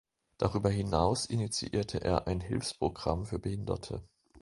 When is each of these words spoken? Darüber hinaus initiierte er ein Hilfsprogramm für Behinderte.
Darüber 0.39 0.71
hinaus 0.71 1.27
initiierte 1.27 2.03
er 2.03 2.25
ein 2.25 2.41
Hilfsprogramm 2.41 3.27
für 3.27 3.37
Behinderte. 3.37 4.01